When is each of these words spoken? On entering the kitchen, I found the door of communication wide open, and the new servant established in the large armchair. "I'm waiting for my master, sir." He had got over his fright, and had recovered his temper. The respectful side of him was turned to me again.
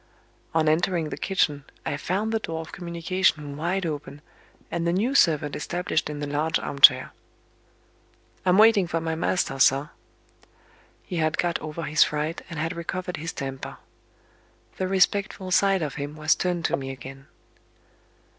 On 0.55 0.67
entering 0.67 1.09
the 1.09 1.15
kitchen, 1.15 1.63
I 1.85 1.95
found 1.95 2.31
the 2.33 2.39
door 2.39 2.61
of 2.61 2.71
communication 2.71 3.55
wide 3.55 3.85
open, 3.85 4.23
and 4.71 4.87
the 4.87 4.91
new 4.91 5.13
servant 5.13 5.55
established 5.55 6.09
in 6.09 6.19
the 6.19 6.25
large 6.25 6.57
armchair. 6.57 7.13
"I'm 8.43 8.57
waiting 8.57 8.87
for 8.87 8.99
my 8.99 9.13
master, 9.13 9.59
sir." 9.59 9.91
He 11.03 11.17
had 11.17 11.37
got 11.37 11.59
over 11.59 11.83
his 11.83 12.03
fright, 12.05 12.41
and 12.49 12.57
had 12.57 12.75
recovered 12.75 13.17
his 13.17 13.31
temper. 13.31 13.77
The 14.77 14.87
respectful 14.87 15.51
side 15.51 15.83
of 15.83 15.93
him 16.01 16.15
was 16.15 16.33
turned 16.33 16.65
to 16.65 16.77
me 16.77 16.89
again. 16.89 17.27